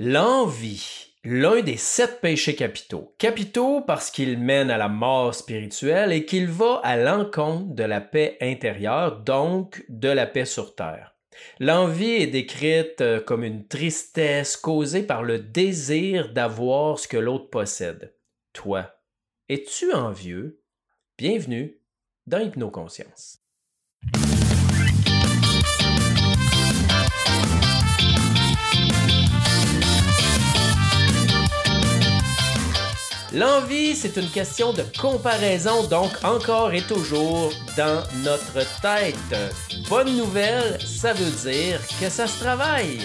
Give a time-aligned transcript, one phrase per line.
[0.00, 3.14] L'envie, l'un des sept péchés capitaux.
[3.16, 8.00] Capitaux parce qu'il mène à la mort spirituelle et qu'il va à l'encontre de la
[8.00, 11.14] paix intérieure, donc de la paix sur terre.
[11.60, 17.50] L'envie est décrite euh, comme une tristesse causée par le désir d'avoir ce que l'autre
[17.50, 18.16] possède.
[18.52, 18.96] Toi,
[19.48, 20.60] es-tu envieux?
[21.18, 21.78] Bienvenue
[22.26, 23.43] dans Hypnoconscience.
[33.34, 39.16] L'envie, c'est une question de comparaison, donc encore et toujours dans notre tête.
[39.88, 43.00] Bonne nouvelle, ça veut dire que ça se travaille.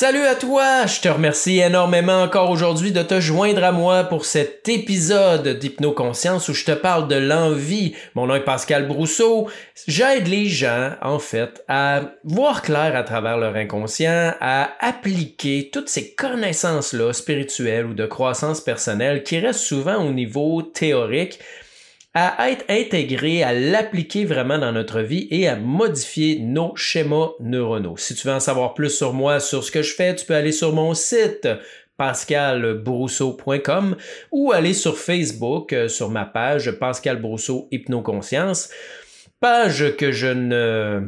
[0.00, 4.26] Salut à toi, je te remercie énormément encore aujourd'hui de te joindre à moi pour
[4.26, 7.96] cet épisode d'Hypnoconscience où je te parle de l'envie.
[8.14, 9.50] Mon nom est Pascal Brousseau.
[9.88, 15.88] J'aide les gens, en fait, à voir clair à travers leur inconscient, à appliquer toutes
[15.88, 21.40] ces connaissances-là spirituelles ou de croissance personnelle qui restent souvent au niveau théorique
[22.20, 27.96] à être intégré, à l'appliquer vraiment dans notre vie et à modifier nos schémas neuronaux.
[27.96, 30.34] Si tu veux en savoir plus sur moi, sur ce que je fais, tu peux
[30.34, 31.46] aller sur mon site
[31.96, 33.96] pascalbrousseau.com
[34.32, 38.70] ou aller sur Facebook euh, sur ma page Pascal Brousseau Hypnoconscience,
[39.38, 41.02] page que je ne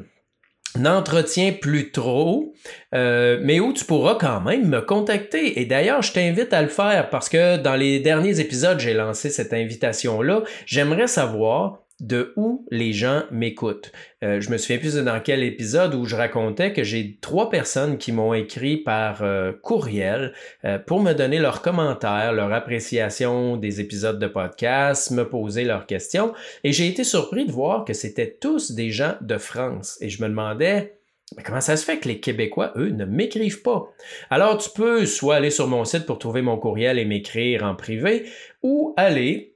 [0.76, 2.54] n'entretient plus trop,
[2.94, 5.60] euh, mais où tu pourras quand même me contacter.
[5.60, 9.30] Et d'ailleurs, je t'invite à le faire parce que dans les derniers épisodes, j'ai lancé
[9.30, 10.42] cette invitation-là.
[10.66, 13.92] J'aimerais savoir de où les gens m'écoutent.
[14.24, 17.98] Euh, je me souviens plus dans quel épisode où je racontais que j'ai trois personnes
[17.98, 20.32] qui m'ont écrit par euh, courriel
[20.64, 25.86] euh, pour me donner leurs commentaires, leur appréciation des épisodes de podcast, me poser leurs
[25.86, 26.32] questions.
[26.64, 29.98] Et j'ai été surpris de voir que c'était tous des gens de France.
[30.00, 30.98] Et je me demandais,
[31.44, 33.92] comment ça se fait que les Québécois, eux, ne m'écrivent pas?
[34.30, 37.74] Alors, tu peux soit aller sur mon site pour trouver mon courriel et m'écrire en
[37.74, 38.24] privé,
[38.62, 39.54] ou aller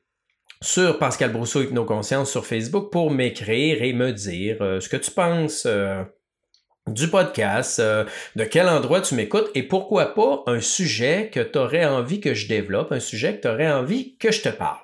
[0.64, 5.10] sur Pascal Brousseau Hypnoconscience sur Facebook pour m'écrire et me dire euh, ce que tu
[5.10, 6.02] penses euh,
[6.86, 8.04] du podcast, euh,
[8.34, 12.32] de quel endroit tu m'écoutes et pourquoi pas un sujet que tu aurais envie que
[12.32, 14.80] je développe, un sujet que tu aurais envie que je te parle.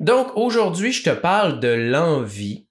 [0.00, 2.66] Donc aujourd'hui, je te parle de l'envie.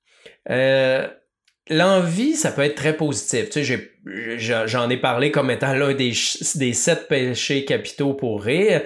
[1.70, 3.50] L'envie, ça peut être très positif.
[3.50, 3.90] Tu sais,
[4.38, 6.14] j'en ai, parlé comme étant l'un des,
[6.56, 8.82] des sept péchés capitaux pour rire.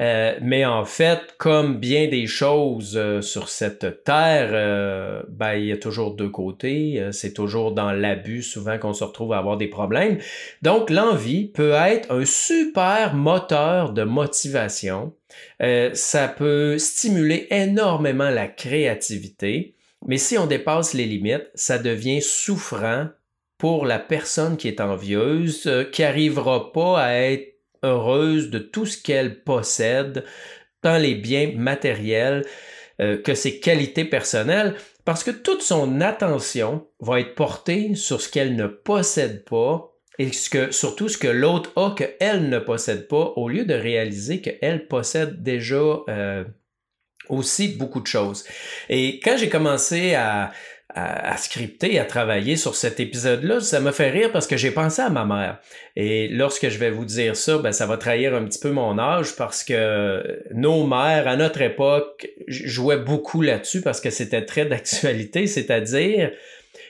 [0.00, 5.66] Euh, mais en fait, comme bien des choses euh, sur cette terre, euh, ben, il
[5.66, 7.08] y a toujours deux côtés.
[7.12, 10.18] c'est toujours dans l'abus souvent qu'on se retrouve à avoir des problèmes.
[10.62, 15.12] Donc, l'envie peut être un super moteur de motivation.
[15.92, 19.74] ça peut stimuler énormément la créativité.
[20.06, 23.08] Mais si on dépasse les limites, ça devient souffrant
[23.58, 29.02] pour la personne qui est envieuse, qui n'arrivera pas à être heureuse de tout ce
[29.02, 30.24] qu'elle possède,
[30.82, 32.44] tant les biens matériels
[33.00, 34.74] euh, que ses qualités personnelles,
[35.04, 40.32] parce que toute son attention va être portée sur ce qu'elle ne possède pas et
[40.32, 45.42] surtout ce que l'autre a qu'elle ne possède pas, au lieu de réaliser qu'elle possède
[45.42, 45.76] déjà
[46.08, 46.44] euh,
[47.28, 48.44] aussi beaucoup de choses.
[48.88, 50.50] Et quand j'ai commencé à,
[50.94, 55.02] à, scripter, à travailler sur cet épisode-là, ça m'a fait rire parce que j'ai pensé
[55.02, 55.58] à ma mère.
[55.96, 58.98] Et lorsque je vais vous dire ça, ben, ça va trahir un petit peu mon
[58.98, 64.64] âge parce que nos mères, à notre époque, jouaient beaucoup là-dessus parce que c'était très
[64.64, 66.32] d'actualité, c'est-à-dire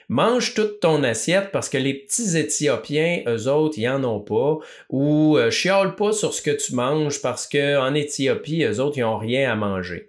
[0.08, 4.58] mange toute ton assiette parce que les petits Éthiopiens, eux autres, ils en ont pas,
[4.88, 8.96] ou euh, chiale pas sur ce que tu manges parce que en Éthiopie, eux autres,
[8.98, 10.08] ils ont rien à manger.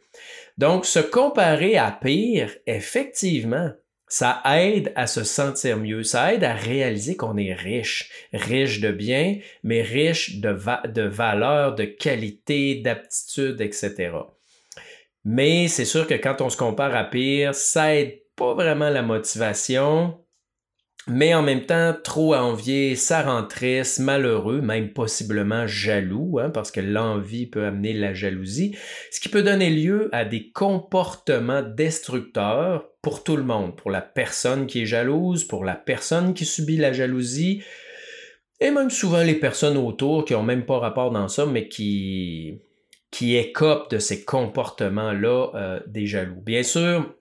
[0.60, 3.72] Donc, se comparer à pire, effectivement,
[4.10, 8.92] ça aide à se sentir mieux, ça aide à réaliser qu'on est riche, riche de
[8.92, 10.54] biens, mais riche de,
[10.90, 14.12] de valeurs, de qualité, d'aptitude, etc.
[15.24, 19.02] Mais c'est sûr que quand on se compare à pire, ça aide pas vraiment la
[19.02, 20.20] motivation,
[21.08, 26.72] mais en même temps, trop envier, ça rend triste, malheureux, même possiblement jaloux, hein, parce
[26.72, 28.76] que l'envie peut amener la jalousie,
[29.12, 34.02] ce qui peut donner lieu à des comportements destructeurs pour tout le monde, pour la
[34.02, 37.64] personne qui est jalouse, pour la personne qui subit la jalousie,
[38.60, 42.60] et même souvent les personnes autour qui n'ont même pas rapport dans ça, mais qui,
[43.10, 46.42] qui écopent de ces comportements-là euh, des jaloux.
[46.42, 47.16] Bien sûr,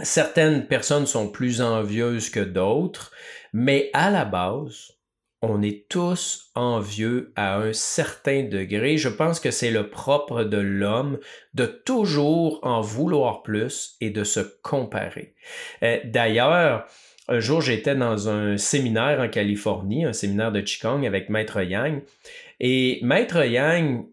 [0.00, 3.12] certaines personnes sont plus envieuses que d'autres,
[3.52, 4.92] mais à la base,
[5.42, 8.96] on est tous envieux à un certain degré.
[8.96, 11.18] Je pense que c'est le propre de l'homme
[11.52, 15.34] de toujours en vouloir plus et de se comparer.
[15.82, 16.86] Euh, d'ailleurs,
[17.28, 22.02] un jour, j'étais dans un séminaire en Californie, un séminaire de Qigong avec Maître Yang.
[22.60, 24.06] Et Maître Yang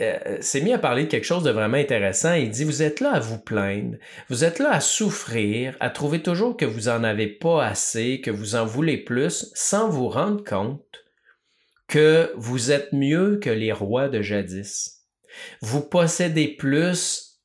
[0.00, 2.34] euh, s'est mis à parler de quelque chose de vraiment intéressant.
[2.34, 3.96] Il dit, vous êtes là à vous plaindre,
[4.28, 8.30] vous êtes là à souffrir, à trouver toujours que vous en avez pas assez, que
[8.30, 10.84] vous en voulez plus, sans vous rendre compte
[11.88, 15.06] que vous êtes mieux que les rois de jadis.
[15.62, 17.40] Vous possédez plus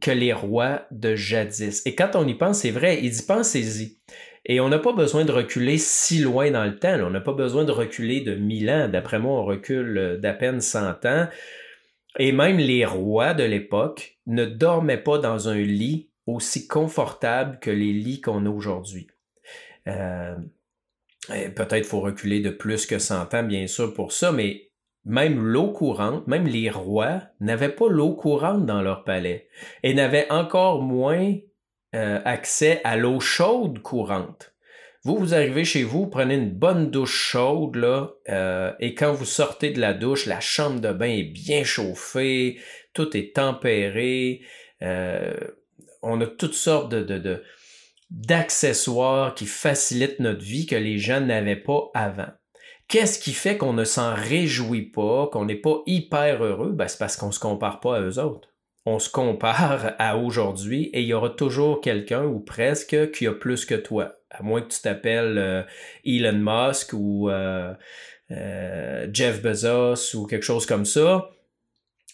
[0.00, 1.82] que les rois de jadis.
[1.86, 3.98] Et quand on y pense, c'est vrai, il dit pensez-y.
[4.46, 6.98] Et on n'a pas besoin de reculer si loin dans le temps.
[7.00, 8.88] On n'a pas besoin de reculer de mille ans.
[8.88, 11.28] D'après moi, on recule d'à peine cent ans
[12.18, 17.70] et même les rois de l'époque ne dormaient pas dans un lit aussi confortable que
[17.70, 19.08] les lits qu'on a aujourd'hui.
[19.88, 20.36] Euh,
[21.28, 24.70] peut-être faut reculer de plus que 100 ans, bien sûr, pour ça, mais
[25.04, 29.48] même l'eau courante, même les rois n'avaient pas l'eau courante dans leur palais
[29.82, 31.34] et n'avaient encore moins
[31.94, 34.53] euh, accès à l'eau chaude courante.
[35.06, 39.26] Vous, vous arrivez chez vous, prenez une bonne douche chaude, là, euh, et quand vous
[39.26, 42.58] sortez de la douche, la chambre de bain est bien chauffée,
[42.94, 44.40] tout est tempéré,
[44.80, 45.34] euh,
[46.00, 47.42] on a toutes sortes de,
[48.10, 52.32] d'accessoires qui facilitent notre vie que les gens n'avaient pas avant.
[52.88, 56.72] Qu'est-ce qui fait qu'on ne s'en réjouit pas, qu'on n'est pas hyper heureux?
[56.72, 58.48] Ben, c'est parce qu'on ne se compare pas à eux autres.
[58.86, 63.32] On se compare à aujourd'hui et il y aura toujours quelqu'un ou presque qui a
[63.32, 65.62] plus que toi à moins que tu t'appelles euh,
[66.04, 67.72] Elon Musk ou euh,
[68.30, 71.30] euh, Jeff Bezos ou quelque chose comme ça,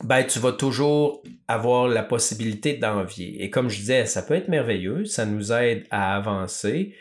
[0.05, 3.43] ben tu vas toujours avoir la possibilité d'envier.
[3.43, 6.95] Et comme je disais, ça peut être merveilleux, ça nous aide à avancer,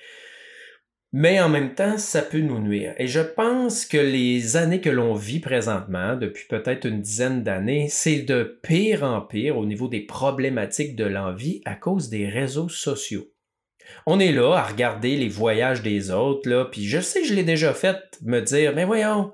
[1.11, 2.93] mais en même temps, ça peut nous nuire.
[2.97, 7.87] Et je pense que les années que l'on vit présentement, depuis peut-être une dizaine d'années,
[7.89, 12.69] c'est de pire en pire au niveau des problématiques de l'envie à cause des réseaux
[12.69, 13.27] sociaux.
[14.05, 17.43] On est là à regarder les voyages des autres, là, puis je sais, je l'ai
[17.43, 19.31] déjà fait, me dire, mais voyons,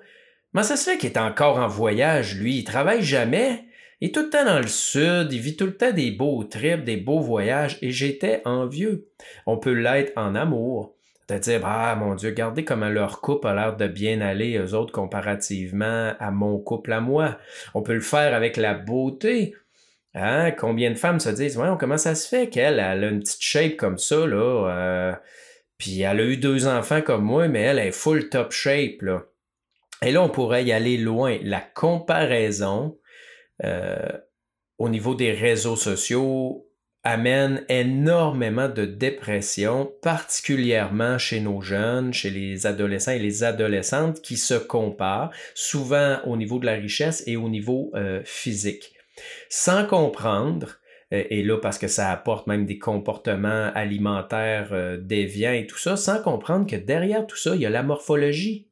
[0.52, 2.57] comment ça se fait qu'il est encore en voyage, lui?
[2.57, 3.66] Il travaille jamais.
[4.02, 6.44] Il est tout le temps dans le sud, il vit tout le temps des beaux
[6.44, 9.07] trips, des beaux voyages, et j'étais envieux.
[9.46, 10.96] On peut l'être en amour.
[11.28, 14.75] De dire, ah mon Dieu, regardez comment leur couple a l'air de bien aller, eux
[14.75, 17.40] autres, comparativement à mon couple à moi.
[17.74, 19.56] On peut le faire avec la beauté.
[20.16, 20.52] Hein?
[20.52, 23.76] Combien de femmes se disent, ouais, comment ça se fait qu'elle a une petite shape
[23.76, 25.14] comme ça, là, euh,
[25.78, 29.24] puis elle a eu deux enfants comme moi, mais elle est full top shape, là.
[30.02, 31.38] Et là, on pourrait y aller loin.
[31.44, 32.98] La comparaison
[33.64, 34.12] euh,
[34.78, 36.66] au niveau des réseaux sociaux
[37.04, 44.38] amène énormément de dépression, particulièrement chez nos jeunes, chez les adolescents et les adolescentes qui
[44.38, 48.94] se comparent, souvent au niveau de la richesse et au niveau euh, physique
[49.50, 50.80] sans comprendre,
[51.14, 55.78] euh, et là parce que ça apporte même des comportements alimentaires euh, déviants et tout
[55.78, 58.68] ça, sans comprendre que derrière tout ça, il y a la morphologie.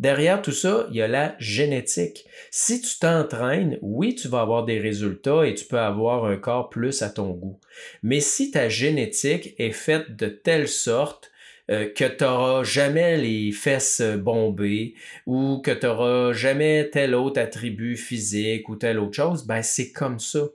[0.00, 2.26] Derrière tout ça, il y a la génétique.
[2.50, 6.68] Si tu t'entraînes, oui, tu vas avoir des résultats et tu peux avoir un corps
[6.68, 7.60] plus à ton goût.
[8.02, 11.30] Mais si ta génétique est faite de telle sorte
[11.70, 14.94] euh, que tu n'auras jamais les fesses bombées
[15.26, 19.92] ou que tu n'auras jamais tel autre attribut physique ou telle autre chose, ben c'est
[19.92, 20.46] comme ça.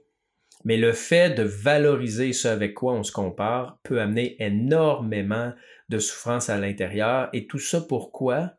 [0.66, 5.54] Mais le fait de valoriser ce avec quoi on se compare peut amener énormément
[5.90, 7.30] de souffrance à l'intérieur.
[7.34, 8.54] Et tout ça pourquoi?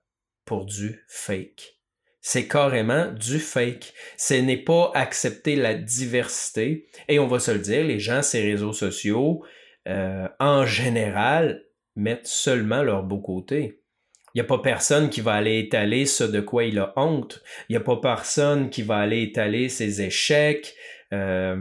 [0.45, 1.77] Pour du fake.
[2.23, 3.93] C'est carrément du fake.
[4.17, 6.89] Ce n'est pas accepter la diversité.
[7.09, 9.45] Et on va se le dire, les gens, ces réseaux sociaux,
[9.89, 11.65] euh, en général,
[11.97, 13.81] mettent seulement leur beau côté.
[14.35, 17.43] Il n'y a pas personne qui va aller étaler ce de quoi il a honte.
[17.69, 20.75] Il n'y a pas personne qui va aller étaler ses échecs,
[21.13, 21.61] euh,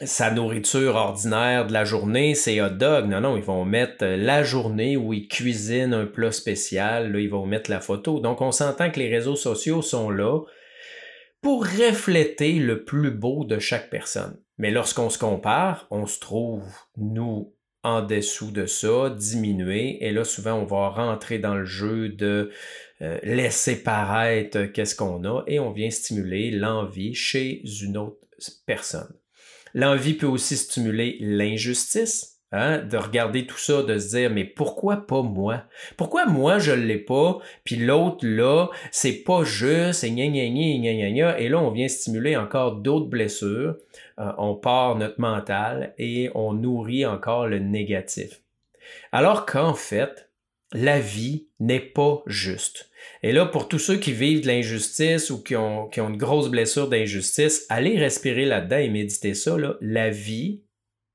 [0.00, 3.08] sa nourriture ordinaire de la journée, ses hot dogs.
[3.08, 7.12] Non, non, ils vont mettre la journée où ils cuisinent un plat spécial.
[7.12, 8.20] Là, ils vont mettre la photo.
[8.20, 10.40] Donc, on s'entend que les réseaux sociaux sont là
[11.42, 14.40] pour refléter le plus beau de chaque personne.
[14.58, 16.64] Mais lorsqu'on se compare, on se trouve,
[16.96, 17.54] nous,
[17.86, 20.04] en dessous de ça, diminuer.
[20.04, 22.50] Et là, souvent, on va rentrer dans le jeu de
[23.00, 28.16] euh, laisser paraître qu'est-ce qu'on a et on vient stimuler l'envie chez une autre
[28.66, 29.14] personne.
[29.72, 32.35] L'envie peut aussi stimuler l'injustice.
[32.52, 35.64] Hein, de regarder tout ça, de se dire mais pourquoi pas moi?
[35.96, 40.92] Pourquoi moi je l'ai pas, puis l'autre là c'est pas juste et gna gna gna
[40.92, 43.76] gna gna et là on vient stimuler encore d'autres blessures,
[44.20, 48.42] euh, on part notre mental et on nourrit encore le négatif.
[49.10, 50.30] Alors qu'en fait
[50.72, 52.90] la vie n'est pas juste.
[53.22, 56.16] Et là, pour tous ceux qui vivent de l'injustice ou qui ont, qui ont une
[56.16, 59.56] grosse blessure d'injustice, allez respirer là-dedans et méditer ça.
[59.56, 59.76] Là.
[59.80, 60.62] La vie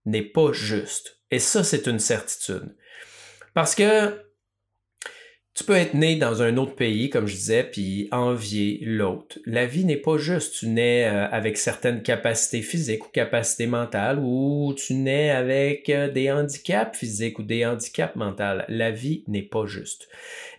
[0.06, 1.21] n'est pas juste.
[1.32, 2.76] Et ça, c'est une certitude.
[3.54, 4.22] Parce que
[5.54, 9.38] tu peux être né dans un autre pays, comme je disais, puis envier l'autre.
[9.46, 10.56] La vie n'est pas juste.
[10.60, 16.10] Tu nais euh, avec certaines capacités physiques ou capacités mentales, ou tu nais avec euh,
[16.10, 18.64] des handicaps physiques ou des handicaps mentaux.
[18.70, 20.08] La vie n'est pas juste.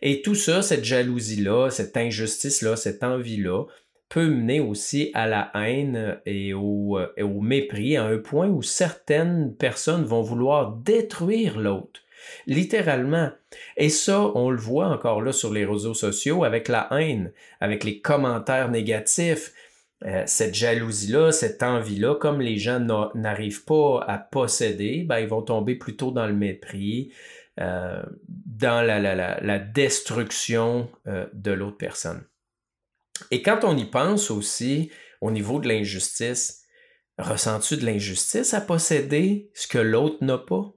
[0.03, 3.65] Et tout ça, cette jalousie-là, cette injustice-là, cette envie-là,
[4.13, 8.61] peut mener aussi à la haine et au, euh, au mépris, à un point où
[8.61, 12.03] certaines personnes vont vouloir détruire l'autre
[12.47, 13.31] littéralement.
[13.79, 17.85] Et ça, on le voit encore là sur les réseaux sociaux avec la haine, avec
[17.85, 19.55] les commentaires négatifs,
[20.05, 22.81] euh, cette jalousie-là, cette envie-là, comme les gens
[23.15, 27.13] n'arrivent pas à posséder, ben, ils vont tomber plutôt dans le mépris,
[27.61, 32.25] euh, dans la, la, destruction de l'autre personne.
[33.31, 34.91] Et quand on y pense aussi
[35.21, 36.63] au niveau de l'injustice,
[37.19, 40.75] ressens-tu de l'injustice à posséder ce que l'autre n'a pas?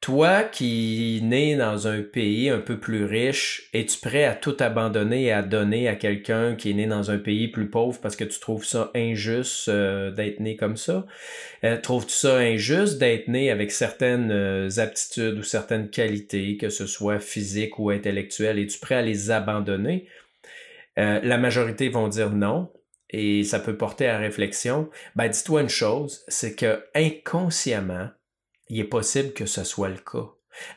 [0.00, 5.24] Toi qui nais dans un pays un peu plus riche, es-tu prêt à tout abandonner
[5.24, 8.24] et à donner à quelqu'un qui est né dans un pays plus pauvre parce que
[8.24, 11.06] tu trouves ça injuste euh, d'être né comme ça?
[11.64, 16.86] Euh, trouves-tu ça injuste d'être né avec certaines euh, aptitudes ou certaines qualités, que ce
[16.86, 18.58] soit physiques ou intellectuelles?
[18.58, 20.06] Es-tu prêt à les abandonner?
[20.98, 22.70] La majorité vont dire non
[23.10, 24.90] et ça peut porter à réflexion.
[25.16, 28.08] Ben, dis-toi une chose, c'est que inconsciemment,
[28.68, 30.28] il est possible que ce soit le cas.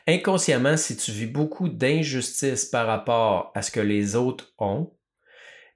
[0.06, 4.92] Inconsciemment, si tu vis beaucoup d'injustice par rapport à ce que les autres ont,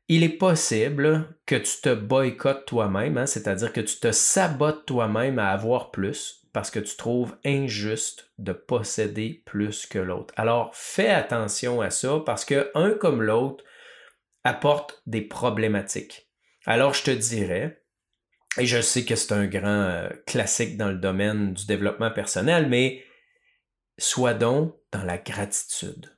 [0.08, 5.40] il est possible que tu te boycottes toi-même, hein, c'est-à-dire que tu te sabotes toi-même
[5.40, 10.32] à avoir plus parce que tu trouves injuste de posséder plus que l'autre.
[10.36, 13.64] Alors fais attention à ça parce que un comme l'autre
[14.46, 16.30] apporte des problématiques.
[16.66, 17.82] Alors je te dirais,
[18.58, 22.68] et je sais que c'est un grand euh, classique dans le domaine du développement personnel,
[22.68, 23.04] mais
[23.98, 26.16] sois donc dans la gratitude.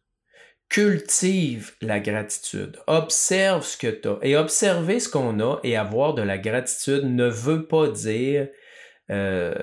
[0.69, 2.79] Cultive la gratitude.
[2.87, 4.19] Observe ce que tu as.
[4.23, 8.49] Et observer ce qu'on a et avoir de la gratitude ne veut pas dire
[9.11, 9.55] euh,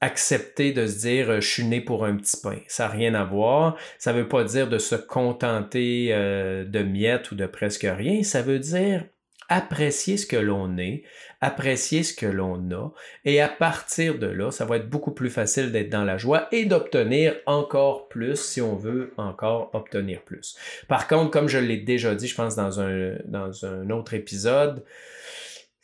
[0.00, 2.58] accepter de se dire je suis né pour un petit pain.
[2.68, 3.76] Ça n'a rien à voir.
[3.98, 8.22] Ça ne veut pas dire de se contenter euh, de miettes ou de presque rien.
[8.22, 9.04] Ça veut dire
[9.48, 11.02] apprécier ce que l'on est,
[11.40, 12.92] apprécier ce que l'on a,
[13.24, 16.48] et à partir de là, ça va être beaucoup plus facile d'être dans la joie
[16.52, 20.56] et d'obtenir encore plus si on veut encore obtenir plus.
[20.88, 24.82] Par contre, comme je l'ai déjà dit, je pense dans un, dans un autre épisode,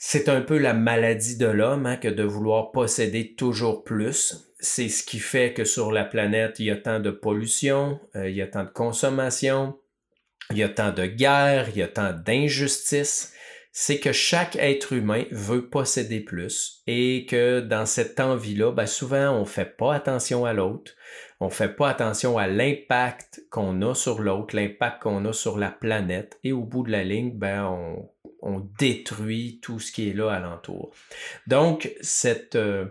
[0.02, 4.50] c'est un peu la maladie de l'homme hein, que de vouloir posséder toujours plus.
[4.58, 8.30] C'est ce qui fait que sur la planète, il y a tant de pollution, euh,
[8.30, 9.78] il y a tant de consommation,
[10.50, 13.34] il y a tant de guerres, il y a tant d'injustices.
[13.72, 19.34] C'est que chaque être humain veut posséder plus et que dans cette envie-là, ben souvent
[19.34, 20.92] on fait pas attention à l'autre,
[21.40, 25.70] on fait pas attention à l'impact qu'on a sur l'autre, l'impact qu'on a sur la
[25.70, 26.38] planète.
[26.42, 28.08] Et au bout de la ligne, ben on,
[28.42, 30.92] on détruit tout ce qui est là alentour.
[31.46, 32.86] Donc cette euh,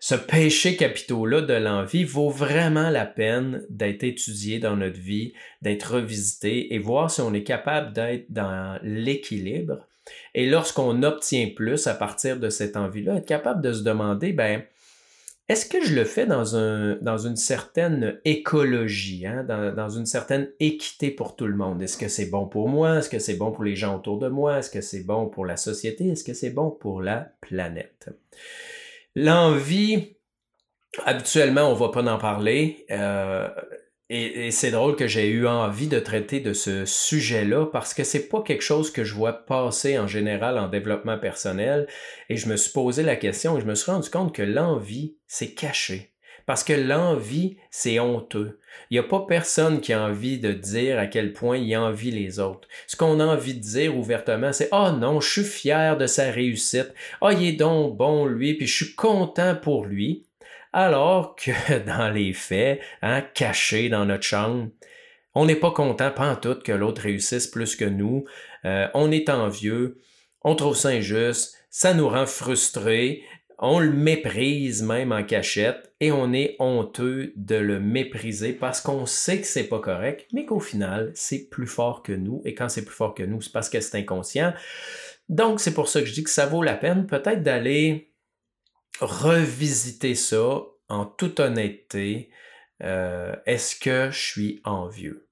[0.00, 5.94] ce péché capitaux-là de l'envie vaut vraiment la peine d'être étudié dans notre vie, d'être
[5.94, 9.88] revisité et voir si on est capable d'être dans l'équilibre
[10.34, 14.62] et lorsqu'on obtient plus à partir de cette envie-là, être capable de se demander, ben,
[15.48, 20.04] est-ce que je le fais dans, un, dans une certaine écologie, hein, dans, dans, une
[20.04, 21.82] certaine équité pour tout le monde?
[21.82, 22.98] Est-ce que c'est bon pour moi?
[22.98, 24.58] Est-ce que c'est bon pour les gens autour de moi?
[24.58, 26.08] Est-ce que c'est bon pour la société?
[26.08, 28.10] Est-ce que c'est bon pour la planète?
[29.16, 30.16] L'envie,
[31.06, 32.84] habituellement, on ne va pas en parler.
[32.90, 33.48] Euh,
[34.10, 38.28] et, c'est drôle que j'ai eu envie de traiter de ce sujet-là parce que c'est
[38.28, 41.86] pas quelque chose que je vois passer en général en développement personnel.
[42.30, 45.16] Et je me suis posé la question et je me suis rendu compte que l'envie,
[45.26, 46.14] c'est caché.
[46.46, 48.58] Parce que l'envie, c'est honteux.
[48.90, 52.10] Il n'y a pas personne qui a envie de dire à quel point il envie
[52.10, 52.66] les autres.
[52.86, 56.06] Ce qu'on a envie de dire ouvertement, c'est Ah oh non, je suis fier de
[56.06, 56.94] sa réussite.
[57.20, 60.24] Ah, il est donc bon, lui, puis je suis content pour lui
[60.72, 64.68] alors que dans les faits, hein, cachés dans notre chambre,
[65.34, 68.24] on n'est pas content, pas en tout, que l'autre réussisse plus que nous.
[68.64, 69.98] Euh, on est envieux,
[70.42, 73.22] on trouve ça injuste, ça nous rend frustrés,
[73.58, 79.04] on le méprise même en cachette et on est honteux de le mépriser parce qu'on
[79.04, 82.40] sait que c'est pas correct, mais qu'au final, c'est plus fort que nous.
[82.44, 84.54] Et quand c'est plus fort que nous, c'est parce que c'est inconscient.
[85.28, 88.07] Donc, c'est pour ça que je dis que ça vaut la peine peut-être d'aller
[89.00, 92.30] revisiter ça en toute honnêteté,
[92.82, 95.28] euh, est-ce que je suis envieux?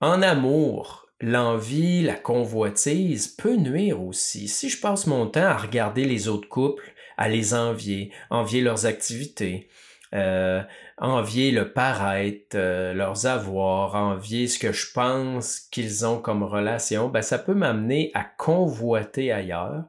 [0.00, 4.48] En amour, l'envie, la convoitise peut nuire aussi.
[4.48, 8.86] Si je passe mon temps à regarder les autres couples, à les envier, envier leurs
[8.86, 9.68] activités,
[10.14, 10.62] euh,
[10.96, 17.08] envier le paraître, euh, leurs avoirs, envier ce que je pense qu'ils ont comme relation,
[17.08, 19.84] ben ça peut m'amener à convoiter ailleurs.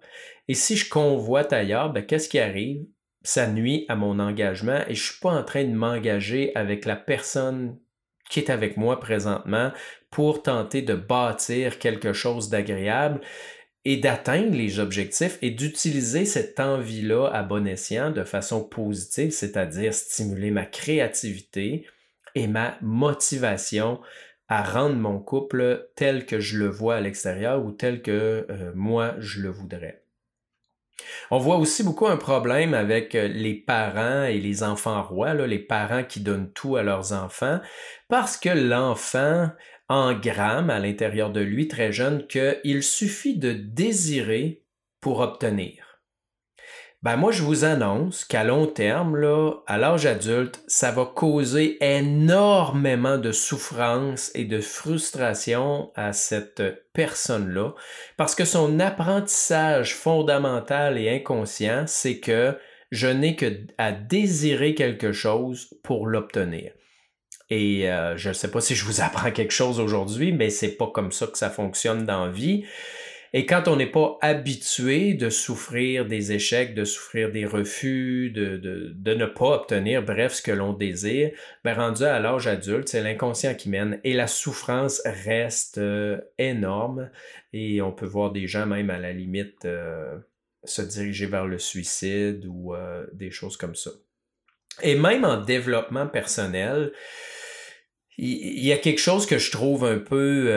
[0.49, 2.83] Et si je convoite ailleurs, ben qu'est-ce qui arrive?
[3.21, 6.95] Ça nuit à mon engagement et je suis pas en train de m'engager avec la
[6.95, 7.77] personne
[8.31, 9.71] qui est avec moi présentement
[10.09, 13.21] pour tenter de bâtir quelque chose d'agréable
[13.85, 19.93] et d'atteindre les objectifs et d'utiliser cette envie-là à bon escient de façon positive, c'est-à-dire
[19.93, 21.85] stimuler ma créativité
[22.33, 23.99] et ma motivation
[24.47, 28.71] à rendre mon couple tel que je le vois à l'extérieur ou tel que euh,
[28.73, 30.08] moi je le voudrais.
[31.31, 35.59] On voit aussi beaucoup un problème avec euh, les parents et les enfants rois, les
[35.59, 37.59] parents qui donnent tout à leurs enfants,
[38.07, 39.49] parce que l'enfant
[39.89, 44.63] engramme à l'intérieur de lui très jeune qu'il suffit de désirer
[45.01, 45.88] pour obtenir.
[47.01, 51.77] Ben moi, je vous annonce qu'à long terme, là, à l'âge adulte, ça va causer
[51.79, 57.73] énormément de souffrance et de frustration à cette personne-là,
[58.17, 62.57] parce que son apprentissage fondamental et inconscient, c'est que
[62.91, 66.73] je n'ai que à désirer quelque chose pour l'obtenir.
[67.49, 70.75] Et euh, je ne sais pas si je vous apprends quelque chose aujourd'hui, mais c'est
[70.75, 72.65] pas comme ça que ça fonctionne dans la vie.
[73.33, 78.57] Et quand on n'est pas habitué de souffrir des échecs, de souffrir des refus, de,
[78.57, 81.31] de, de ne pas obtenir, bref, ce que l'on désire,
[81.63, 87.11] ben rendu à l'âge adulte, c'est l'inconscient qui mène et la souffrance reste euh, énorme
[87.53, 90.17] et on peut voir des gens même à la limite euh,
[90.63, 93.91] se diriger vers le suicide ou euh, des choses comme ça.
[94.81, 96.93] Et même en développement personnel,
[98.17, 100.51] il y, a quelque chose que je trouve un peu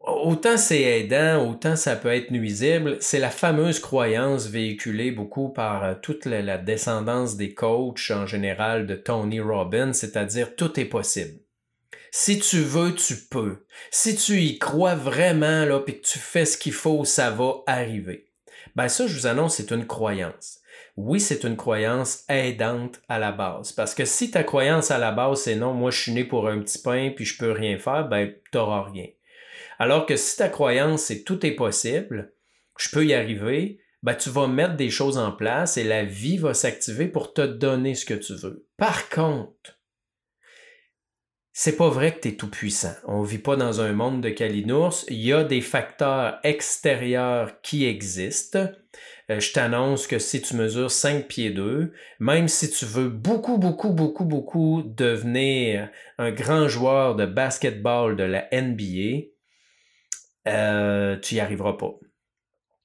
[0.00, 2.96] autant c'est aidant, autant ça peut être nuisible.
[3.00, 8.86] C'est la fameuse croyance véhiculée beaucoup par euh, toute la, descendance des coachs en général
[8.86, 11.40] de Tony Robbins, c'est-à-dire tout est possible.
[12.12, 13.64] Si tu veux, tu peux.
[13.90, 17.62] Si tu y crois vraiment là, puis que tu fais ce qu'il faut, ça va
[17.66, 18.26] arriver.
[18.74, 20.58] Ben ça, je vous annonce, c'est une croyance.
[20.96, 23.72] Oui, c'est une croyance aidante à la base.
[23.72, 26.48] Parce que si ta croyance à la base, c'est non, moi je suis né pour
[26.48, 29.06] un petit pain puis je peux rien faire, ben t'auras rien.
[29.80, 32.34] Alors que si ta croyance c'est tout est possible,
[32.78, 36.36] je peux y arriver, ben, tu vas mettre des choses en place et la vie
[36.36, 38.66] va s'activer pour te donner ce que tu veux.
[38.76, 39.80] Par contre,
[41.54, 42.94] c'est pas vrai que tu es tout puissant.
[43.06, 45.04] On vit pas dans un monde de calinours.
[45.08, 48.68] Il y a des facteurs extérieurs qui existent.
[49.30, 53.56] Euh, je t'annonce que si tu mesures 5 pieds 2, même si tu veux beaucoup,
[53.56, 55.88] beaucoup, beaucoup, beaucoup devenir
[56.18, 59.29] un grand joueur de basketball de la NBA,
[60.48, 61.94] euh, tu n'y arriveras pas.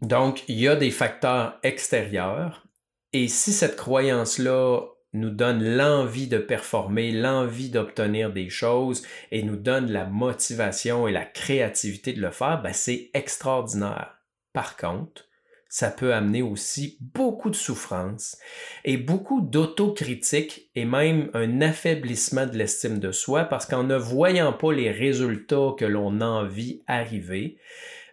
[0.01, 2.67] Donc, il y a des facteurs extérieurs.
[3.13, 4.81] Et si cette croyance-là
[5.13, 11.13] nous donne l'envie de performer, l'envie d'obtenir des choses et nous donne la motivation et
[11.13, 14.17] la créativité de le faire, ben c'est extraordinaire.
[14.51, 15.29] Par contre,
[15.69, 18.37] ça peut amener aussi beaucoup de souffrance
[18.83, 24.53] et beaucoup d'autocritique et même un affaiblissement de l'estime de soi parce qu'en ne voyant
[24.53, 27.57] pas les résultats que l'on envie arriver,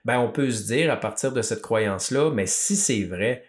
[0.05, 3.45] ben on peut se dire à partir de cette croyance-là, mais si c'est vrai,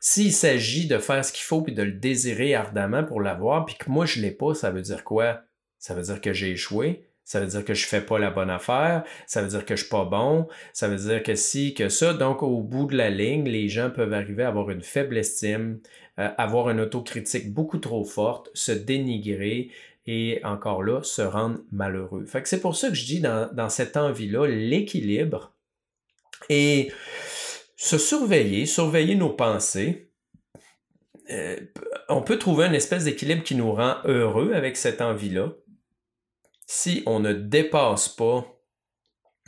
[0.00, 3.76] s'il s'agit de faire ce qu'il faut puis de le désirer ardemment pour l'avoir, puis
[3.76, 5.42] que moi je l'ai pas, ça veut dire quoi?
[5.78, 8.48] Ça veut dire que j'ai échoué, ça veut dire que je fais pas la bonne
[8.48, 11.90] affaire, ça veut dire que je suis pas bon, ça veut dire que si, que
[11.90, 12.14] ça.
[12.14, 15.78] Donc, au bout de la ligne, les gens peuvent arriver à avoir une faible estime,
[16.18, 19.70] euh, avoir une autocritique beaucoup trop forte, se dénigrer
[20.06, 22.24] et encore là, se rendre malheureux.
[22.24, 25.52] Fait c'est pour ça que je dis dans, dans cette envie-là, l'équilibre
[26.48, 26.90] et
[27.76, 30.10] se surveiller, surveiller nos pensées.
[31.28, 31.58] Euh,
[32.08, 35.52] on peut trouver une espèce d'équilibre qui nous rend heureux avec cette envie-là
[36.68, 38.46] si on ne dépasse pas,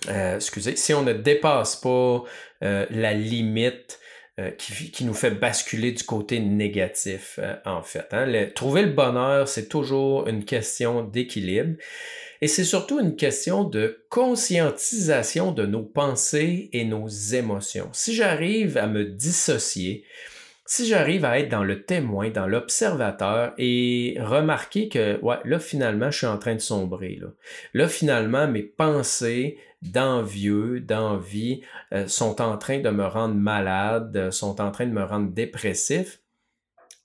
[0.08, 2.24] euh, excusez, si on ne dépasse pas
[2.64, 4.00] euh, la limite
[4.40, 8.06] euh, qui, nous fait basculer du côté négatif, en fait.
[8.12, 8.48] Hein.
[8.54, 11.76] trouver le bonheur, c'est toujours une question d'équilibre.
[12.40, 17.90] Et c'est surtout une question de conscientisation de nos pensées et nos émotions.
[17.92, 20.06] Si j'arrive à me dissocier,
[20.70, 26.18] si j'arrive à être dans le témoin, dans l'observateur et remarquer que, là, finalement, je
[26.18, 27.18] suis en train de sombrer.
[27.20, 27.26] Là,
[27.74, 34.30] là finalement, mes pensées d'envieux, d'envie euh, sont en train de me rendre malade, euh,
[34.30, 36.20] sont en train de me rendre dépressif,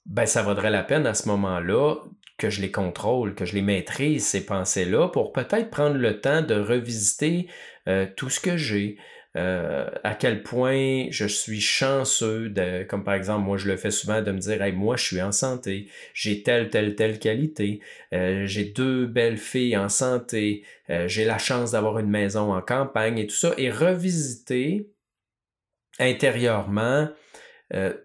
[0.04, 1.96] ben, ça vaudrait la peine à ce moment-là
[2.38, 6.42] que je les contrôle, que je les maîtrise, ces pensées-là, pour peut-être prendre le temps
[6.42, 7.48] de revisiter
[7.88, 8.96] euh, tout ce que j'ai,
[9.36, 13.90] euh, à quel point je suis chanceux, de, comme par exemple, moi je le fais
[13.90, 17.80] souvent, de me dire, hey, moi je suis en santé, j'ai telle, telle, telle qualité,
[18.12, 20.64] euh, j'ai deux belles filles en santé,
[21.06, 24.88] j'ai la chance d'avoir une maison en campagne et tout ça, et revisiter
[25.98, 27.08] intérieurement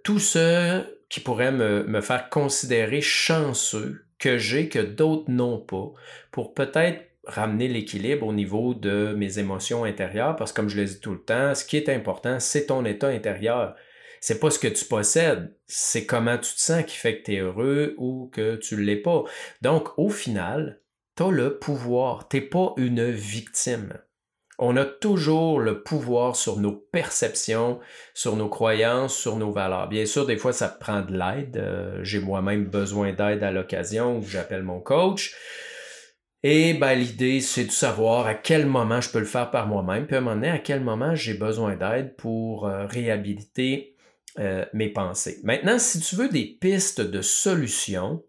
[0.04, 5.91] tout ce qui pourrait me faire considérer chanceux que j'ai que d'autres n'ont pas
[6.32, 10.86] pour peut-être ramener l'équilibre au niveau de mes émotions intérieures parce que comme je le
[10.86, 13.76] dis tout le temps, ce qui est important, c'est ton état intérieur.
[14.20, 17.34] C'est pas ce que tu possèdes, c'est comment tu te sens qui fait que tu
[17.36, 19.24] es heureux ou que tu l'es pas.
[19.62, 20.82] Donc au final,
[21.16, 23.94] tu as le pouvoir, tu pas une victime
[24.64, 27.80] on a toujours le pouvoir sur nos perceptions,
[28.14, 29.90] sur nos croyances, sur nos valeurs.
[29.90, 31.58] Bien sûr, des fois, ça prend de l'aide.
[31.58, 35.36] Euh, j'ai moi-même besoin d'aide à l'occasion où j'appelle mon coach.
[36.44, 40.08] Et ben, l'idée, c'est de savoir à quel moment je peux le faire par moi-même,
[40.08, 43.96] puis à un moment donné, à quel moment j'ai besoin d'aide pour euh, réhabiliter
[44.40, 45.40] euh, mes pensées.
[45.44, 48.24] Maintenant, si tu veux des pistes de solutions,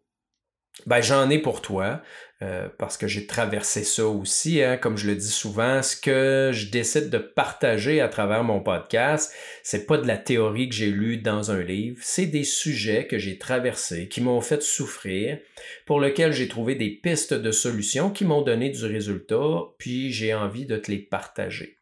[0.87, 2.03] ben, j'en ai pour toi.
[2.43, 4.77] Euh, parce que j'ai traversé ça aussi, hein.
[4.77, 9.33] comme je le dis souvent, ce que je décide de partager à travers mon podcast,
[9.63, 13.17] c'est pas de la théorie que j'ai lue dans un livre, c'est des sujets que
[13.17, 15.39] j'ai traversés, qui m'ont fait souffrir,
[15.87, 20.35] pour lesquels j'ai trouvé des pistes de solutions qui m'ont donné du résultat, puis j'ai
[20.35, 21.79] envie de te les partager.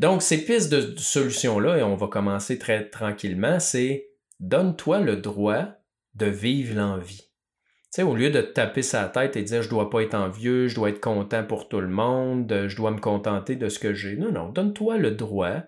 [0.00, 5.64] Donc ces pistes de solutions-là, et on va commencer très tranquillement, c'est donne-toi le droit
[6.14, 7.30] de vivre l'envie
[7.94, 10.74] sais, au lieu de taper sa tête et dire je dois pas être envieux, je
[10.74, 14.16] dois être content pour tout le monde, je dois me contenter de ce que j'ai.
[14.16, 15.62] Non, non, donne-toi le droit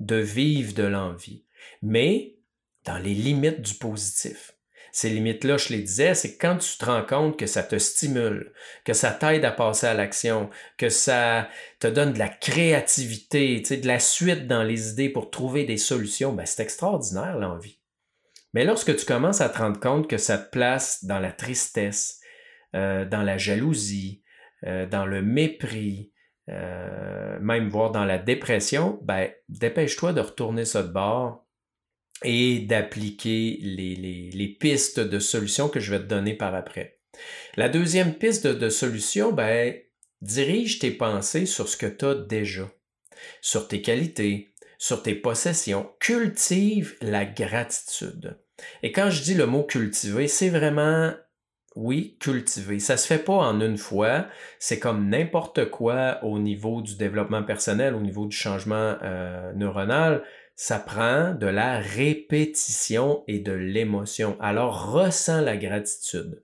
[0.00, 1.44] de vivre de l'envie,
[1.80, 2.36] mais
[2.84, 4.52] dans les limites du positif.
[4.90, 8.52] Ces limites-là, je les disais, c'est quand tu te rends compte que ça te stimule,
[8.84, 11.48] que ça t'aide à passer à l'action, que ça
[11.80, 16.32] te donne de la créativité, de la suite dans les idées pour trouver des solutions,
[16.32, 17.78] ben c'est extraordinaire l'envie.
[18.54, 22.20] Mais lorsque tu commences à te rendre compte que ça te place dans la tristesse,
[22.74, 24.22] euh, dans la jalousie,
[24.64, 26.12] euh, dans le mépris,
[26.48, 31.44] euh, même voire dans la dépression, ben, dépêche-toi de retourner ça de bord
[32.22, 33.96] et d'appliquer les,
[34.32, 37.00] les, pistes de solutions que je vais te donner par après.
[37.56, 39.74] La deuxième piste de, de solution, ben,
[40.20, 42.70] dirige tes pensées sur ce que tu as déjà,
[43.40, 45.90] sur tes qualités, sur tes possessions.
[45.98, 48.38] Cultive la gratitude.
[48.82, 51.12] Et quand je dis le mot cultiver, c'est vraiment,
[51.74, 52.78] oui, cultiver.
[52.78, 54.26] Ça se fait pas en une fois.
[54.58, 60.22] C'est comme n'importe quoi au niveau du développement personnel, au niveau du changement euh, neuronal.
[60.56, 64.36] Ça prend de la répétition et de l'émotion.
[64.40, 66.40] Alors ressens la gratitude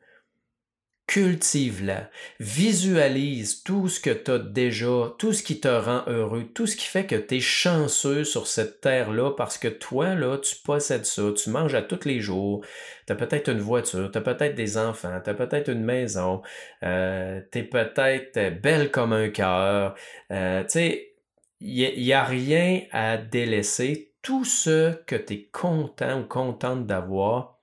[1.11, 6.69] cultive-la, visualise tout ce que tu as déjà, tout ce qui te rend heureux, tout
[6.69, 10.55] ce qui fait que tu es chanceux sur cette terre-là parce que toi, là, tu
[10.65, 12.65] possèdes ça, tu manges à tous les jours,
[13.09, 16.43] tu as peut-être une voiture, tu as peut-être des enfants, tu as peut-être une maison,
[16.85, 19.97] euh, tu es peut-être belle comme un cœur.
[20.31, 21.15] Euh, tu sais,
[21.59, 24.13] il n'y a, a rien à délaisser.
[24.23, 27.60] Tout ce que tu es content ou contente d'avoir,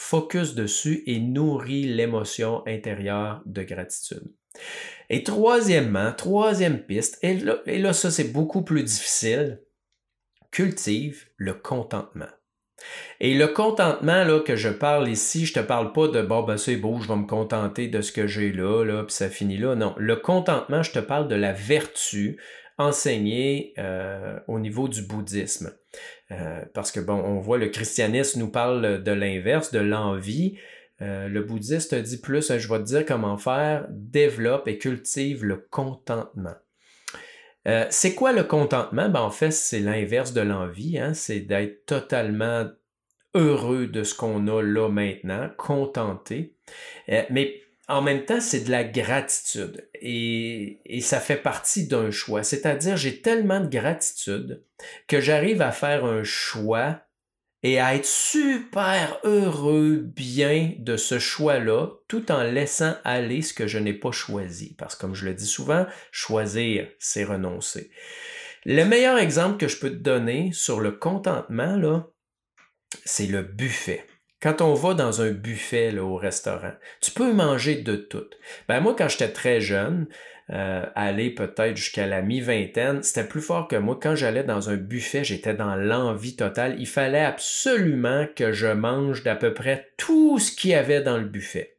[0.00, 4.32] focus dessus et nourrit l'émotion intérieure de gratitude.
[5.10, 9.60] Et troisièmement, troisième piste, et là, ça c'est beaucoup plus difficile,
[10.50, 12.30] cultive le contentement.
[13.20, 16.56] Et le contentement là, que je parle ici, je te parle pas de bon ben
[16.56, 19.58] c'est beau, je vais me contenter de ce que j'ai là, là, puis ça finit
[19.58, 19.74] là.
[19.74, 22.40] Non, le contentement, je te parle de la vertu
[22.78, 25.70] enseignée euh, au niveau du bouddhisme.
[26.30, 30.58] Euh, parce que, bon, on voit le christianisme nous parle de l'inverse, de l'envie.
[31.02, 35.56] Euh, le bouddhiste dit plus, je vais te dire comment faire, développe et cultive le
[35.70, 36.54] contentement.
[37.68, 39.08] Euh, c'est quoi le contentement?
[39.08, 41.14] Ben, en fait, c'est l'inverse de l'envie, hein?
[41.14, 42.68] c'est d'être totalement
[43.34, 46.56] heureux de ce qu'on a là maintenant, contenté.
[47.08, 52.42] mais en même temps, c'est de la gratitude et, ça fait partie d'un choix.
[52.42, 54.64] C'est-à-dire, j'ai tellement de gratitude
[55.08, 57.02] que j'arrive à faire un choix
[57.62, 63.66] et à être super heureux, bien de ce choix-là, tout en laissant aller ce que
[63.66, 64.74] je n'ai pas choisi.
[64.78, 67.90] Parce que comme je le dis souvent, choisir, c'est renoncer.
[68.64, 72.06] Le meilleur exemple que je peux te donner sur le contentement, là,
[73.04, 74.06] c'est le buffet.
[74.42, 76.72] Quand on va dans un buffet au restaurant,
[77.02, 78.24] tu peux manger de tout.
[78.68, 80.06] Ben moi, quand j'étais très jeune,
[80.48, 83.98] euh, aller peut-être jusqu'à la mi-vingtaine, c'était plus fort que moi.
[84.02, 86.76] Quand j'allais dans un buffet, j'étais dans l'envie totale.
[86.78, 91.18] Il fallait absolument que je mange d'à peu près tout ce qu'il y avait dans
[91.18, 91.76] le buffet.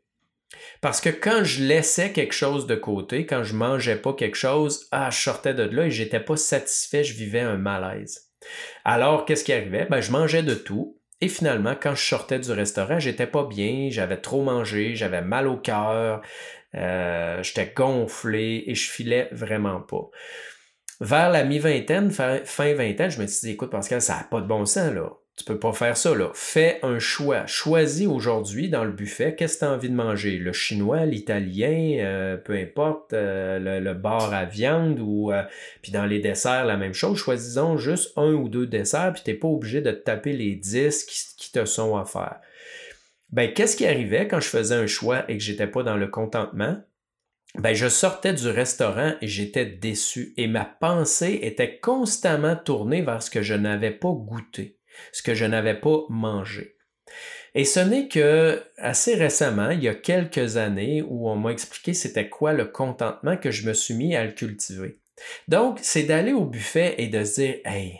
[0.81, 4.87] Parce que quand je laissais quelque chose de côté, quand je mangeais pas quelque chose,
[4.91, 8.29] ah, je sortais de là et j'étais pas satisfait, je vivais un malaise.
[8.85, 9.87] Alors, qu'est-ce qui arrivait?
[9.89, 11.00] Ben, je mangeais de tout.
[11.21, 15.47] Et finalement, quand je sortais du restaurant, j'étais pas bien, j'avais trop mangé, j'avais mal
[15.47, 16.21] au cœur,
[16.75, 20.09] euh, j'étais gonflé et je filais vraiment pas.
[20.99, 22.39] Vers la mi-vingtaine, fin,
[22.73, 25.09] vingtaine, je me suis dit, écoute, Pascal, ça n'a pas de bon sens, là.
[25.41, 26.29] Tu peux pas faire ça, là.
[26.35, 27.47] Fais un choix.
[27.47, 30.37] Choisis aujourd'hui dans le buffet qu'est-ce que tu as envie de manger?
[30.37, 35.41] Le chinois, l'italien, euh, peu importe, euh, le, bar à viande ou euh,
[35.81, 37.17] puis dans les desserts, la même chose.
[37.17, 41.05] Choisissons juste un ou deux desserts, puis tu n'es pas obligé de taper les dix
[41.05, 42.39] qui, te sont offerts.
[43.31, 46.07] Ben, qu'est-ce qui arrivait quand je faisais un choix et que j'étais pas dans le
[46.07, 46.77] contentement?
[47.57, 50.35] Ben, je sortais du restaurant et j'étais déçu.
[50.37, 54.77] Et ma pensée était constamment tournée vers ce que je n'avais pas goûté
[55.11, 56.75] ce que je n'avais pas mangé.
[57.53, 61.93] Et ce n'est que assez récemment, il y a quelques années, où on m'a expliqué
[61.93, 64.99] c'était quoi le contentement que je me suis mis à le cultiver.
[65.47, 67.99] Donc, c'est d'aller au buffet et de se dire, hey,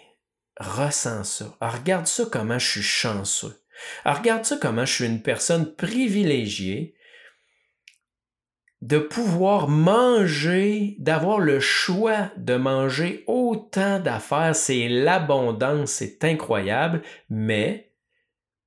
[0.57, 1.57] ressens ça.
[1.59, 3.61] regarde ça comment je suis chanceux.
[4.05, 6.95] regarde ça comment je suis une personne privilégiée
[8.81, 17.91] de pouvoir manger, d'avoir le choix de manger autant d'affaires, c'est l'abondance, c'est incroyable, mais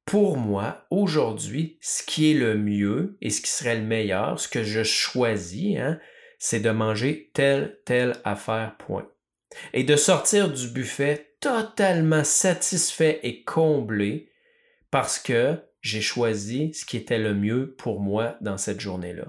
[0.05, 4.49] pour moi, aujourd'hui, ce qui est le mieux et ce qui serait le meilleur, ce
[4.49, 5.99] que je choisis, hein,
[6.39, 9.09] c'est de manger telle, telle affaire, point.
[9.73, 14.31] Et de sortir du buffet totalement satisfait et comblé
[14.91, 19.27] parce que j'ai choisi ce qui était le mieux pour moi dans cette journée-là.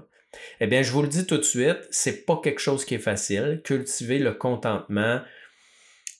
[0.60, 2.98] Eh bien, je vous le dis tout de suite, c'est pas quelque chose qui est
[2.98, 3.60] facile.
[3.64, 5.20] Cultiver le contentement,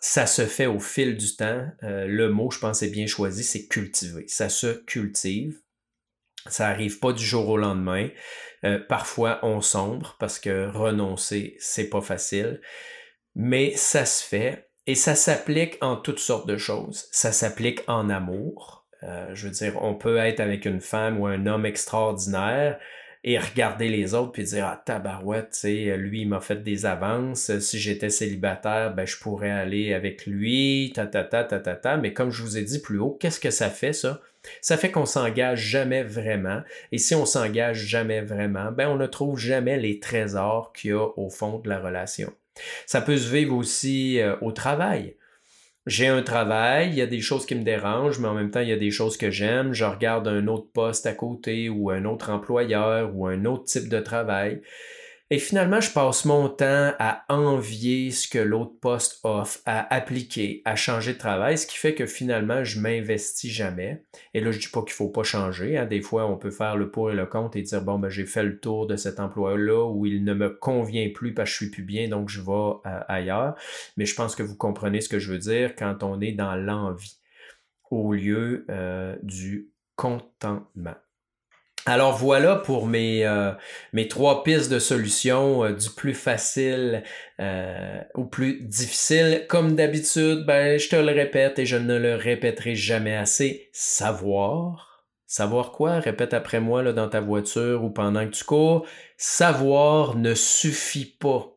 [0.00, 1.66] ça se fait au fil du temps.
[1.82, 4.24] Euh, le mot, je pense, est bien choisi, c'est cultiver.
[4.28, 5.58] Ça se cultive.
[6.48, 8.08] Ça n'arrive pas du jour au lendemain.
[8.64, 12.60] Euh, parfois, on sombre parce que renoncer, c'est pas facile.
[13.34, 17.08] Mais ça se fait et ça s'applique en toutes sortes de choses.
[17.10, 18.86] Ça s'applique en amour.
[19.02, 22.78] Euh, je veux dire, on peut être avec une femme ou un homme extraordinaire,
[23.26, 26.86] et regarder les autres puis dire ah tabarouette tu sais lui il m'a fait des
[26.86, 27.58] avances.
[27.58, 30.92] Si j'étais célibataire ben je pourrais aller avec lui.
[30.94, 33.40] Ta ta ta ta ta ta mais comme je vous ai dit plus haut qu'est-ce
[33.40, 34.22] que ça fait ça?
[34.60, 36.62] Ça fait qu'on s'engage jamais vraiment.
[36.92, 40.94] Et si on s'engage jamais vraiment ben on ne trouve jamais les trésors qu'il y
[40.94, 42.32] a au fond de la relation.
[42.86, 45.16] Ça peut se vivre aussi euh, au travail
[45.86, 48.60] j'ai un travail, il y a des choses qui me dérangent, mais en même temps,
[48.60, 49.72] il y a des choses que j'aime.
[49.72, 53.88] Je regarde un autre poste à côté ou un autre employeur ou un autre type
[53.88, 54.62] de travail.
[55.30, 60.62] Et finalement, je passe mon temps à envier ce que l'autre poste offre, à appliquer,
[60.64, 64.04] à changer de travail, ce qui fait que finalement, je m'investis jamais.
[64.34, 65.76] Et là, je dis pas qu'il faut pas changer.
[65.76, 65.86] Hein.
[65.86, 68.24] Des fois, on peut faire le pour et le contre et dire, bon, ben, j'ai
[68.24, 71.56] fait le tour de cet emploi-là où il ne me convient plus parce que je
[71.56, 72.52] suis plus bien, donc je vais
[72.86, 73.56] euh, ailleurs.
[73.96, 76.54] Mais je pense que vous comprenez ce que je veux dire quand on est dans
[76.54, 77.18] l'envie
[77.90, 80.94] au lieu euh, du contentement.
[81.88, 83.52] Alors voilà pour mes, euh,
[83.92, 87.04] mes trois pistes de solution euh, du plus facile
[87.38, 89.46] euh, au plus difficile.
[89.48, 93.68] Comme d'habitude, ben, je te le répète et je ne le répéterai jamais assez.
[93.72, 95.04] Savoir.
[95.28, 96.00] Savoir quoi?
[96.00, 98.84] Répète après moi là, dans ta voiture ou pendant que tu cours.
[99.16, 101.52] Savoir ne suffit pas.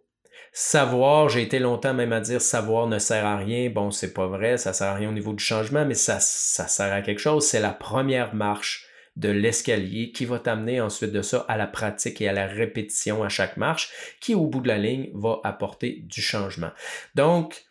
[0.52, 3.72] Savoir, j'ai été longtemps même à dire savoir ne sert à rien.
[3.72, 6.68] Bon, c'est pas vrai, ça sert à rien au niveau du changement, mais ça, ça
[6.68, 7.48] sert à quelque chose.
[7.48, 8.88] C'est la première marche
[9.19, 13.23] de l'escalier qui va t'amener ensuite de ça à la pratique et à la répétition
[13.23, 13.89] à chaque marche
[14.21, 16.71] qui au bout de la ligne va apporter du changement.
[17.15, 17.68] Donc,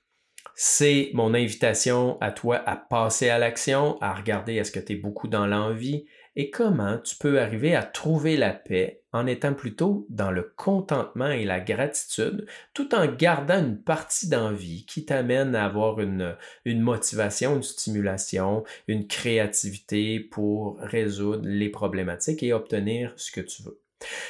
[0.61, 4.97] c'est mon invitation à toi à passer à l'action, à regarder est-ce que tu es
[4.97, 10.05] beaucoup dans l'envie, et comment tu peux arriver à trouver la paix en étant plutôt
[10.11, 12.45] dans le contentement et la gratitude,
[12.75, 18.65] tout en gardant une partie d'envie qui t'amène à avoir une, une motivation, une stimulation,
[18.89, 23.81] une créativité pour résoudre les problématiques et obtenir ce que tu veux.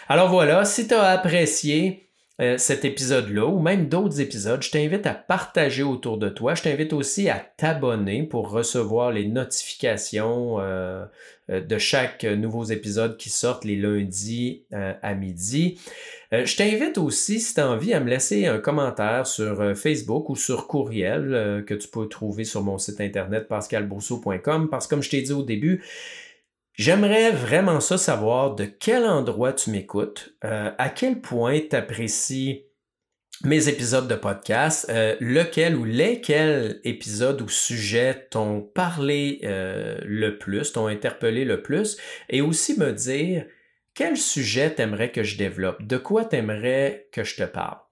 [0.08, 2.07] Alors voilà, si tu as apprécié,
[2.40, 6.54] euh, cet épisode-là ou même d'autres épisodes, je t'invite à partager autour de toi.
[6.54, 11.04] Je t'invite aussi à t'abonner pour recevoir les notifications euh,
[11.50, 15.80] euh, de chaque nouveau épisode qui sortent les lundis à midi.
[16.30, 20.36] je t'invite aussi, si tu as envie, à me laisser un commentaire sur Facebook ou
[20.36, 25.10] sur courriel que tu peux trouver sur mon site internet pascalbourseau.com parce que comme je
[25.10, 25.82] t'ai dit au début,
[26.78, 32.66] J'aimerais vraiment ça savoir de quel endroit tu m'écoutes, euh, à quel point tu apprécies
[33.42, 40.38] mes épisodes de podcast, euh, lequel ou lesquels épisodes ou sujets t'ont parlé euh, le
[40.38, 41.96] plus, t'ont interpellé le plus,
[42.28, 43.44] et aussi me dire
[43.94, 45.82] quel sujet t'aimerais que je développe?
[45.82, 47.87] De quoi t'aimerais que je te parle?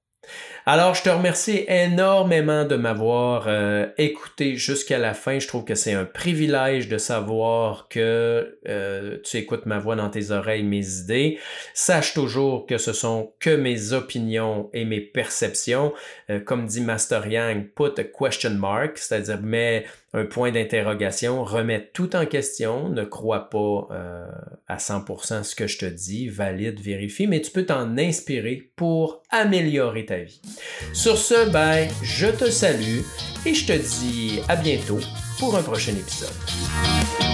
[0.69, 5.39] Alors, je te remercie énormément de m'avoir euh, écouté jusqu'à la fin.
[5.39, 10.11] Je trouve que c'est un privilège de savoir que euh, tu écoutes ma voix dans
[10.11, 11.39] tes oreilles, mes idées.
[11.73, 15.93] Sache toujours que ce sont que mes opinions et mes perceptions.
[16.31, 19.85] Euh, comme dit Master Yang, put a question mark, c'est-à-dire mets
[20.17, 24.27] un point d'interrogation, remets tout en question, ne crois pas euh,
[24.67, 29.23] à 100% ce que je te dis, valide, vérifie, mais tu peux t'en inspirer pour
[29.31, 30.41] améliorer ta vie.
[30.95, 33.01] Sur ce, ben, je te salue
[33.45, 35.01] et je te dis à bientôt
[35.39, 37.26] pour un prochain épisode.